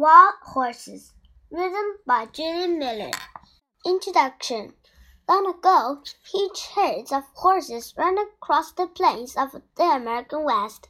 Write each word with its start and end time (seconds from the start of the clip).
Wild 0.00 0.34
Horses, 0.42 1.12
written 1.50 1.96
by 2.06 2.26
Julie 2.26 2.68
Miller. 2.68 3.10
Introduction 3.84 4.74
Long 5.28 5.44
ago, 5.48 6.04
huge 6.32 6.66
herds 6.76 7.10
of 7.10 7.24
horses 7.34 7.94
ran 7.96 8.16
across 8.16 8.70
the 8.70 8.86
plains 8.86 9.34
of 9.36 9.60
the 9.74 9.82
American 9.82 10.44
West. 10.44 10.88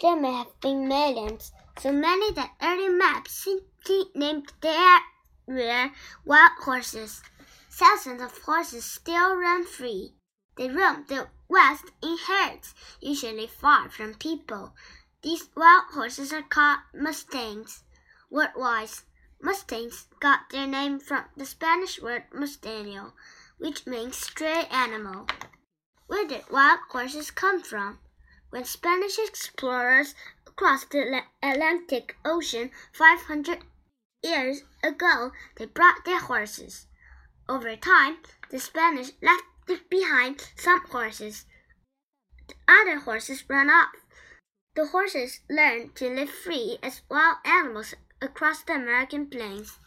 There 0.00 0.16
may 0.16 0.32
have 0.32 0.58
been 0.60 0.88
millions, 0.88 1.52
so 1.78 1.92
many 1.92 2.32
that 2.32 2.56
early 2.60 2.88
maps 2.88 3.44
simply 3.44 4.10
named 4.16 4.52
their 4.60 5.02
area 5.48 5.92
wild 6.24 6.50
horses. 6.58 7.22
Thousands 7.70 8.20
of 8.20 8.38
horses 8.38 8.84
still 8.84 9.36
run 9.36 9.66
free. 9.66 10.16
They 10.56 10.68
roam 10.68 11.04
the 11.06 11.28
west 11.48 11.84
in 12.02 12.18
herds, 12.26 12.74
usually 13.00 13.46
far 13.46 13.88
from 13.88 14.14
people. 14.14 14.74
These 15.22 15.48
wild 15.54 15.84
horses 15.92 16.32
are 16.32 16.42
called 16.42 16.80
mustangs. 16.92 17.84
Word-wise, 18.30 19.04
mustangs 19.40 20.06
got 20.20 20.50
their 20.50 20.66
name 20.66 21.00
from 21.00 21.24
the 21.36 21.46
Spanish 21.46 22.00
word 22.00 22.24
mesteño, 22.30 23.12
which 23.56 23.86
means 23.86 24.18
stray 24.18 24.64
animal. 24.70 25.26
Where 26.08 26.26
did 26.26 26.50
wild 26.50 26.80
horses 26.90 27.30
come 27.30 27.62
from? 27.62 28.00
When 28.50 28.64
Spanish 28.64 29.18
explorers 29.18 30.14
crossed 30.56 30.90
the 30.90 31.22
Atlantic 31.42 32.16
Ocean 32.24 32.70
500 32.92 33.64
years 34.22 34.62
ago, 34.82 35.32
they 35.56 35.66
brought 35.66 36.04
their 36.04 36.20
horses. 36.20 36.86
Over 37.48 37.76
time, 37.76 38.18
the 38.50 38.58
Spanish 38.58 39.12
left 39.22 39.44
behind 39.88 40.50
some 40.56 40.80
horses. 40.80 41.46
The 42.46 42.54
other 42.66 42.98
horses 43.00 43.48
ran 43.48 43.70
off. 43.70 43.94
The 44.74 44.86
horses 44.86 45.40
learned 45.48 45.94
to 45.96 46.10
live 46.10 46.30
free 46.30 46.78
as 46.82 47.02
wild 47.10 47.38
animals 47.44 47.94
across 48.20 48.62
the 48.62 48.74
American 48.74 49.26
plains. 49.26 49.78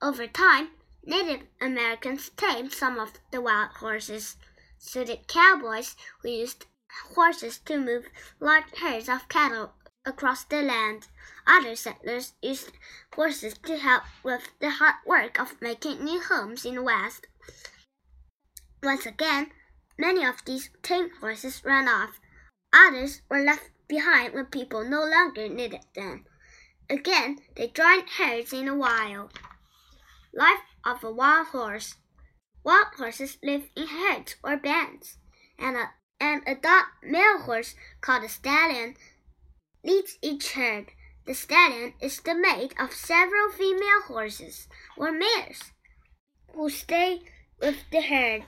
Over 0.00 0.26
time, 0.26 0.70
Native 1.04 1.46
Americans 1.60 2.30
tamed 2.36 2.72
some 2.72 2.98
of 2.98 3.14
the 3.30 3.40
wild 3.40 3.70
horses. 3.80 4.36
So 4.78 5.04
did 5.04 5.26
cowboys 5.26 5.96
who 6.20 6.28
used 6.28 6.66
horses 7.14 7.58
to 7.60 7.78
move 7.78 8.06
large 8.40 8.76
herds 8.76 9.08
of 9.08 9.28
cattle 9.28 9.72
across 10.04 10.44
the 10.44 10.62
land. 10.62 11.08
Other 11.46 11.76
settlers 11.76 12.34
used 12.42 12.72
horses 13.14 13.54
to 13.58 13.78
help 13.78 14.04
with 14.22 14.50
the 14.60 14.70
hard 14.70 14.96
work 15.06 15.40
of 15.40 15.60
making 15.62 16.04
new 16.04 16.20
homes 16.20 16.64
in 16.64 16.74
the 16.74 16.82
West. 16.82 17.26
Once 18.82 19.06
again, 19.06 19.50
many 19.98 20.24
of 20.24 20.44
these 20.44 20.70
tame 20.82 21.10
horses 21.20 21.64
ran 21.64 21.88
off. 21.88 22.20
Others 22.72 23.22
were 23.30 23.40
left 23.42 23.70
behind 23.88 24.34
when 24.34 24.46
people 24.46 24.84
no 24.84 25.04
longer 25.04 25.48
needed 25.48 25.84
them. 25.94 26.26
Again, 26.90 27.40
they 27.54 27.68
joined 27.68 28.08
herds 28.08 28.52
in 28.52 28.66
the 28.66 28.74
wild. 28.74 29.38
Life 30.32 30.60
of 30.84 31.04
a 31.04 31.12
wild 31.12 31.48
horse. 31.48 31.96
Wild 32.64 32.88
horses 32.96 33.38
live 33.42 33.68
in 33.76 33.86
herds 33.88 34.36
or 34.42 34.56
bands, 34.56 35.18
and 35.58 35.76
a, 35.76 35.90
an 36.20 36.42
adult 36.46 36.86
male 37.02 37.40
horse 37.40 37.74
called 38.00 38.24
a 38.24 38.28
stallion 38.28 38.96
leads 39.84 40.18
each 40.22 40.52
herd. 40.52 40.90
The 41.26 41.34
stallion 41.34 41.94
is 42.00 42.20
the 42.20 42.34
mate 42.34 42.74
of 42.78 42.92
several 42.92 43.50
female 43.50 44.02
horses 44.06 44.66
or 44.96 45.12
mares 45.12 45.72
who 46.54 46.70
stay 46.70 47.20
with 47.60 47.76
the 47.90 48.00
herd. 48.00 48.44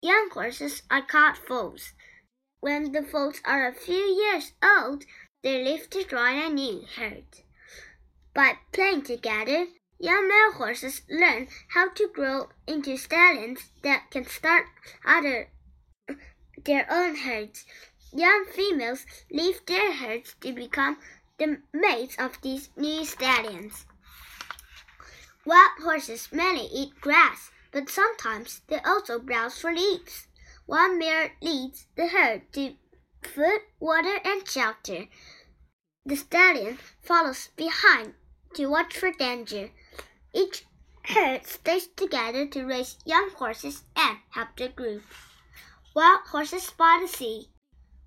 Young 0.00 0.30
horses 0.32 0.82
are 0.90 1.02
called 1.02 1.36
foals. 1.36 1.92
When 2.60 2.92
the 2.92 3.02
foals 3.02 3.40
are 3.44 3.66
a 3.66 3.74
few 3.74 3.94
years 3.94 4.52
old, 4.62 5.04
they 5.42 5.78
to 5.78 6.04
join 6.04 6.38
a 6.38 6.48
new 6.48 6.84
herd. 6.96 7.24
By 8.34 8.58
playing 8.72 9.02
together, 9.02 9.66
young 9.98 10.28
male 10.28 10.52
horses 10.52 11.02
learn 11.08 11.48
how 11.68 11.90
to 11.90 12.08
grow 12.08 12.48
into 12.66 12.96
stallions 12.96 13.70
that 13.82 14.10
can 14.10 14.26
start 14.26 14.66
other 15.04 15.50
their 16.64 16.86
own 16.90 17.16
herds. 17.16 17.64
Young 18.12 18.46
females 18.52 19.06
leave 19.30 19.64
their 19.66 19.92
herds 19.92 20.34
to 20.40 20.52
become 20.52 20.98
the 21.38 21.60
mates 21.72 22.16
of 22.18 22.40
these 22.42 22.70
new 22.76 23.04
stallions. 23.04 23.86
Wild 25.44 25.82
horses 25.82 26.28
mainly 26.32 26.66
eat 26.72 27.00
grass 27.00 27.50
but 27.76 27.90
sometimes 27.90 28.62
they 28.68 28.78
also 28.78 29.18
browse 29.18 29.58
for 29.58 29.70
leaves. 29.70 30.28
One 30.64 30.98
mare 30.98 31.32
leads 31.42 31.86
the 31.94 32.06
herd 32.08 32.50
to 32.54 32.74
food, 33.26 33.60
water, 33.80 34.18
and 34.24 34.48
shelter. 34.48 35.06
The 36.04 36.16
stallion 36.16 36.78
follows 37.02 37.48
behind 37.56 38.14
to 38.54 38.66
watch 38.66 38.96
for 38.96 39.12
danger. 39.12 39.70
Each 40.32 40.64
herd 41.02 41.46
stays 41.46 41.88
together 41.88 42.46
to 42.46 42.64
raise 42.64 42.98
young 43.04 43.30
horses 43.30 43.84
and 43.96 44.18
help 44.30 44.56
the 44.56 44.68
group. 44.68 45.02
Wild 45.94 46.20
horses 46.28 46.70
by 46.70 46.98
the 47.02 47.08
sea. 47.08 47.48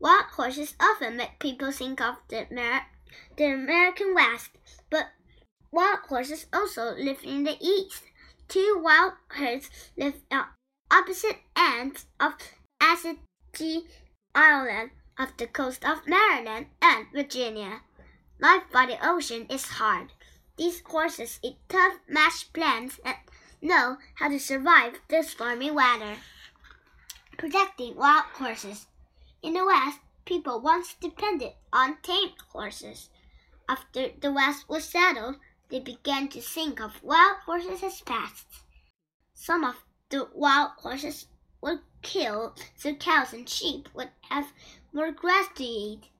Wild 0.00 0.26
horses 0.36 0.74
often 0.80 1.16
make 1.16 1.38
people 1.38 1.70
think 1.70 2.00
of 2.00 2.16
the, 2.28 2.46
Amer 2.50 2.82
the 3.36 3.44
American 3.44 4.14
West, 4.14 4.50
but 4.90 5.06
wild 5.70 6.00
horses 6.08 6.46
also 6.52 6.94
live 6.96 7.22
in 7.24 7.44
the 7.44 7.56
East. 7.60 8.02
Two 8.48 8.80
wild 8.82 9.14
herds 9.28 9.70
live 9.96 10.20
on 10.30 10.46
opposite 10.90 11.38
ends 11.56 12.06
of 12.20 12.34
Assateague 12.80 13.88
Island 14.34 14.90
off 15.18 15.36
the 15.36 15.46
coast 15.46 15.84
of 15.84 16.06
Maryland 16.06 16.66
and 16.80 17.06
Virginia. 17.12 17.80
Life 18.40 18.64
by 18.72 18.86
the 18.86 18.98
ocean 19.06 19.46
is 19.48 19.64
hard. 19.64 20.12
These 20.56 20.82
horses 20.86 21.40
eat 21.42 21.56
tough 21.68 21.98
mashed 22.08 22.52
plants 22.52 23.00
and 23.04 23.16
know 23.60 23.98
how 24.16 24.28
to 24.28 24.38
survive 24.38 25.00
the 25.08 25.22
stormy 25.22 25.70
weather. 25.70 26.16
Protecting 27.36 27.96
wild 27.96 28.24
horses. 28.34 28.86
In 29.42 29.54
the 29.54 29.64
West, 29.64 30.00
people 30.24 30.60
once 30.60 30.94
depended 31.00 31.52
on 31.72 31.98
tamed 32.02 32.34
horses. 32.52 33.10
After 33.68 34.10
the 34.20 34.32
West 34.32 34.68
was 34.68 34.84
settled, 34.84 35.36
they 35.70 35.80
began 35.80 36.28
to 36.28 36.40
think 36.40 36.80
of 36.80 37.02
wild 37.02 37.38
horses 37.46 37.82
as 37.82 38.00
pests. 38.02 38.62
Some 39.32 39.64
of 39.64 39.84
the 40.10 40.28
wild 40.34 40.72
horses 40.78 41.26
were 41.60 41.80
killed 42.04 42.62
so 42.76 42.94
cows 42.94 43.32
and 43.32 43.48
sheep 43.48 43.88
would 43.94 44.10
have 44.28 44.52
more 44.92 45.10
grass 45.10 45.48
to 45.56 45.64
eat. 45.64 46.10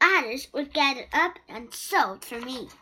Others 0.00 0.52
were 0.52 0.64
gathered 0.64 1.08
up 1.12 1.38
and 1.48 1.74
sold 1.74 2.24
for 2.24 2.40
meat. 2.40 2.72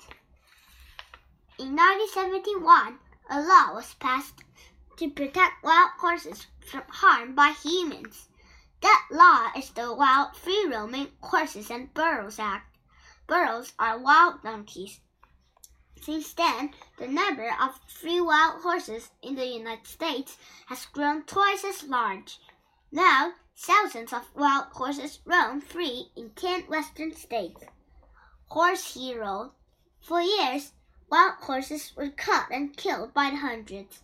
In 1.59 1.75
1971, 1.75 2.99
a 3.31 3.41
law 3.41 3.75
was 3.75 3.95
passed 3.95 4.43
to 4.99 5.11
protect 5.11 5.63
wild 5.63 5.93
horses 5.99 6.47
from 6.61 6.83
harm 6.89 7.35
by 7.35 7.53
humans. 7.53 8.29
That 8.83 9.07
law 9.11 9.51
is 9.57 9.71
the 9.71 9.95
Wild 9.95 10.37
Free 10.37 10.67
Roaming 10.67 11.13
Horses 11.21 11.71
and 11.71 11.93
Burros 11.95 12.39
Act. 12.39 12.77
Burros 13.27 13.73
are 13.79 13.99
wild 13.99 14.43
donkeys 14.43 15.01
since 16.03 16.33
then, 16.33 16.75
the 16.99 17.09
number 17.09 17.51
of 17.61 17.81
free 17.87 18.21
wild 18.21 18.63
horses 18.63 19.11
in 19.23 19.35
the 19.35 19.47
United 19.47 19.87
States 19.87 20.37
has 20.67 20.87
grown 20.87 21.25
twice 21.25 21.65
as 21.65 21.85
large. 21.85 22.39
Now, 22.91 23.35
thousands 23.57 24.13
of 24.13 24.35
wild 24.35 24.67
horses 24.73 25.21
roam 25.25 25.61
free 25.61 26.11
in 26.17 26.31
10 26.31 26.63
western 26.69 27.15
states. 27.15 27.65
Horse 28.47 28.95
Hero. 28.95 29.53
For 30.01 30.21
years, 30.21 30.73
wild 31.11 31.35
horses 31.41 31.93
were 31.97 32.11
caught 32.11 32.51
and 32.51 32.77
killed 32.77 33.13
by 33.13 33.31
the 33.31 33.37
hundreds. 33.37 34.03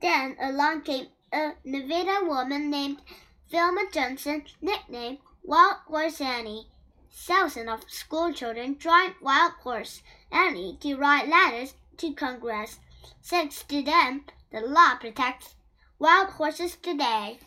Then 0.00 0.36
along 0.40 0.82
came 0.82 1.08
a 1.32 1.54
Nevada 1.64 2.24
woman 2.24 2.70
named 2.70 3.02
Velma 3.50 3.84
Johnston, 3.92 4.44
nicknamed 4.60 5.18
Wild 5.42 5.76
Horse 5.86 6.20
Annie. 6.20 6.68
Thousands 7.16 7.70
of 7.70 7.88
schoolchildren 7.88 8.76
joined 8.76 9.14
Wild 9.20 9.52
Horse 9.62 10.02
Annie 10.32 10.76
to 10.80 10.96
write 10.96 11.28
letters 11.28 11.74
to 11.98 12.12
Congress. 12.12 12.80
Thanks 13.22 13.62
to 13.62 13.82
them, 13.82 14.24
the 14.50 14.60
law 14.60 14.96
protects 14.96 15.54
wild 16.00 16.30
horses 16.30 16.76
today. 16.76 17.38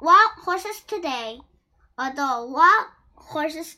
Wild 0.00 0.32
horses 0.44 0.80
today, 0.80 1.40
although 1.98 2.46
wild 2.46 2.86
horses 3.14 3.76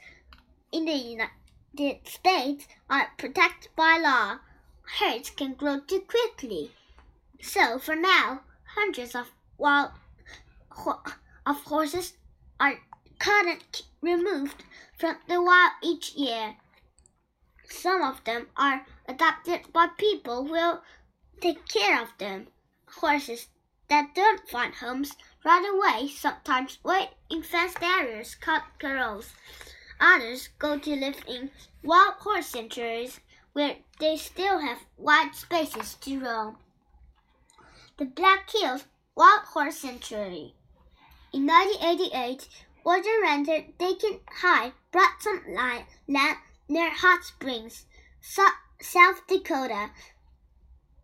in 0.71 0.85
the 0.85 0.93
United 0.93 2.07
States 2.09 2.69
are 2.89 3.13
protected 3.19 3.73
by 3.75 3.99
law, 3.99 4.39
herds 5.01 5.31
can 5.31 5.55
grow 5.55 5.81
too 5.81 6.03
quickly. 6.03 6.71
So 7.41 7.81
for 7.81 7.97
now, 7.97 8.43
hundreds 8.77 9.17
of 9.17 9.33
wild 9.59 9.91
ho 10.71 11.03
of 11.45 11.61
horses 11.65 12.15
are 12.61 12.79
and 13.27 13.85
removed 14.05 14.63
from 14.99 15.17
the 15.27 15.43
wild 15.43 15.73
each 15.83 16.15
year. 16.15 16.57
Some 17.69 18.03
of 18.03 18.23
them 18.25 18.49
are 18.57 18.87
adopted 19.09 19.73
by 19.73 19.87
people 19.87 20.45
who 20.45 20.53
will 20.53 20.83
take 21.41 21.67
care 21.67 22.03
of 22.03 22.17
them. 22.19 22.49
Horses 22.87 23.49
that 23.89 24.15
don't 24.15 24.49
find 24.49 24.75
homes 24.75 25.17
right 25.45 25.65
away 25.65 26.09
sometimes 26.09 26.79
wait 26.85 27.11
in 27.31 27.43
fenced 27.43 27.83
areas 27.83 28.35
called 28.35 28.63
corrals. 28.79 29.33
Others 30.01 30.49
go 30.59 30.79
to 30.79 30.95
live 30.95 31.23
in 31.27 31.51
wild 31.83 32.15
horse 32.15 32.47
sanctuaries 32.47 33.21
where 33.53 33.77
they 34.01 34.17
still 34.17 34.59
have 34.59 34.85
wide 34.97 35.35
spaces 35.35 35.95
to 35.95 36.21
roam. 36.21 36.57
The 37.97 38.05
Black 38.05 38.51
Hills 38.51 38.85
Wild 39.15 39.43
Horse 39.43 39.79
Sanctuary. 39.79 40.55
In 41.33 41.47
1988, 41.47 42.49
Warden 42.85 43.23
Ranger 43.23 43.65
Dayton 43.79 44.21
Hyde 44.31 44.75
brought 44.93 45.23
some 45.23 45.43
land 45.49 45.87
near 46.07 46.91
Hot 46.91 47.25
Springs, 47.25 47.87
South 48.21 49.27
Dakota. 49.27 49.91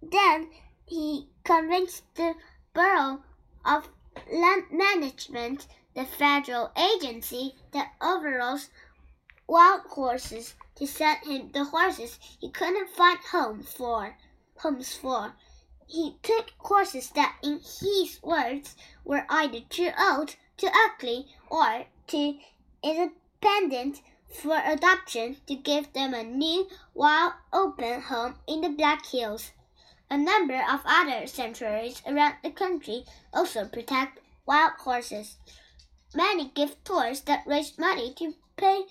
Then 0.02 0.50
he 0.84 1.30
convinced 1.42 2.02
the 2.16 2.34
Bureau 2.74 3.22
of 3.64 3.88
Land 4.30 4.64
Management, 4.70 5.68
the 5.94 6.04
federal 6.04 6.70
agency 6.76 7.54
that 7.72 7.92
overalls 8.02 8.68
wild 9.46 9.80
horses, 9.88 10.54
to 10.74 10.86
send 10.86 11.24
him 11.24 11.50
the 11.52 11.64
horses 11.64 12.18
he 12.40 12.50
couldn't 12.50 12.90
find 12.90 13.18
home 13.20 13.62
for, 13.62 14.18
homes 14.58 14.94
for. 14.94 15.34
He 15.86 16.18
took 16.22 16.50
horses 16.58 17.08
that, 17.14 17.36
in 17.42 17.60
his 17.60 18.20
words, 18.22 18.76
were 19.02 19.24
either 19.30 19.60
too 19.70 19.92
old, 19.98 20.36
too 20.60 20.68
ugly, 20.72 21.26
or 21.48 21.86
too 22.06 22.38
independent 22.82 24.02
for 24.28 24.62
adoption 24.64 25.38
to 25.46 25.54
give 25.54 25.92
them 25.94 26.12
a 26.12 26.22
new, 26.22 26.68
wild, 26.92 27.32
open 27.50 28.02
home 28.02 28.34
in 28.46 28.60
the 28.60 28.68
Black 28.68 29.06
Hills. 29.06 29.52
A 30.10 30.18
number 30.18 30.56
of 30.56 30.80
other 30.84 31.26
sanctuaries 31.26 32.02
around 32.06 32.34
the 32.42 32.50
country 32.50 33.04
also 33.32 33.64
protect 33.64 34.20
wild 34.44 34.72
horses. 34.80 35.36
Many 36.14 36.50
give 36.54 36.82
tours 36.84 37.22
that 37.22 37.46
raise 37.46 37.78
money 37.78 38.12
to 38.14 38.34
pay 38.56 38.82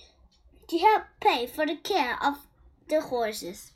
to 0.70 0.78
help 0.78 1.04
pay 1.20 1.46
for 1.46 1.66
the 1.66 1.76
care 1.76 2.18
of 2.24 2.48
the 2.88 3.02
horses. 3.02 3.74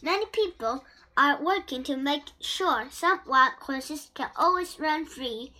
Many 0.00 0.26
people 0.26 0.84
are 1.16 1.42
working 1.42 1.82
to 1.84 1.96
make 1.96 2.24
sure 2.40 2.86
some 2.90 3.20
wild 3.26 3.54
horses 3.60 4.10
can 4.14 4.30
always 4.36 4.78
run 4.78 5.04
free. 5.04 5.52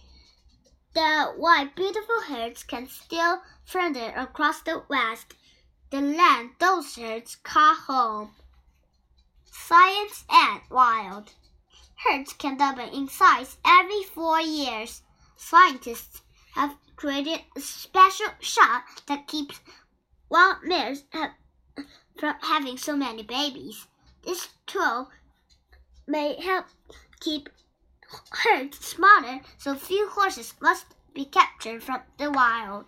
The 0.94 1.32
white 1.36 1.74
beautiful 1.74 2.20
herds 2.22 2.62
can 2.64 2.86
still 2.86 3.42
further 3.64 4.12
across 4.14 4.60
the 4.60 4.84
west, 4.88 5.34
the 5.90 6.00
land 6.02 6.50
those 6.58 6.96
herds 6.96 7.36
call 7.36 7.74
home. 7.74 8.34
Science 9.44 10.24
and 10.28 10.60
wild. 10.70 11.32
Herds 12.04 12.34
can 12.34 12.58
double 12.58 12.92
in 12.92 13.08
size 13.08 13.56
every 13.64 14.02
four 14.02 14.40
years. 14.40 15.02
Scientists 15.36 16.20
have 16.54 16.76
created 16.96 17.40
a 17.56 17.60
special 17.60 18.28
shot 18.40 18.82
that 19.06 19.26
keeps 19.26 19.60
wild 20.28 20.58
mares 20.62 21.04
from 22.18 22.34
having 22.42 22.76
so 22.76 22.96
many 22.96 23.22
babies. 23.22 23.86
This 24.24 24.48
tool 24.66 25.10
may 26.06 26.38
help 26.40 26.66
keep 27.20 27.48
herds 28.30 28.78
smaller 28.84 29.40
so 29.58 29.74
few 29.74 30.08
horses 30.08 30.54
must 30.60 30.86
be 31.14 31.24
captured 31.24 31.82
from 31.82 32.00
the 32.18 32.30
wild. 32.30 32.84